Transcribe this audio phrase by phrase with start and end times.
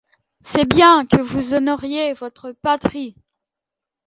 [0.43, 3.15] C'est bien que vous honoriez votre patrie.